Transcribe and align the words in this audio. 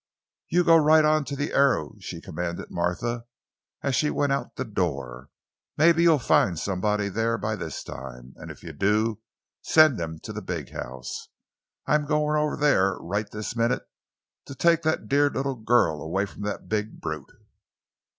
"You 0.49 0.63
go 0.63 0.77
right 0.77 1.05
on 1.05 1.25
to 1.25 1.35
the 1.35 1.53
Arrow!" 1.53 1.93
she 1.99 2.21
commanded 2.21 2.71
Martha, 2.71 3.27
as 3.83 3.95
she 3.95 4.09
went 4.09 4.31
out 4.31 4.47
of 4.47 4.51
the 4.55 4.65
door; 4.65 5.29
"mebbe 5.77 5.99
you'll 5.99 6.17
find 6.17 6.57
somebody 6.57 7.07
there 7.07 7.37
by 7.37 7.55
this 7.55 7.83
time, 7.83 8.33
an' 8.41 8.49
if 8.49 8.63
you 8.63 8.73
do, 8.73 9.21
send 9.61 9.99
them 9.99 10.17
to 10.21 10.33
the 10.33 10.41
big 10.41 10.71
house. 10.71 11.29
I'm 11.85 12.07
goin' 12.07 12.35
over 12.35 12.55
there 12.57 12.95
right 12.95 13.29
this 13.29 13.55
minute 13.55 13.83
to 14.47 14.55
take 14.55 14.81
that 14.81 15.07
dear 15.07 15.29
little 15.29 15.53
girl 15.53 16.01
away 16.01 16.25
from 16.25 16.41
that 16.45 16.67
big 16.67 16.99
brute!" 16.99 17.33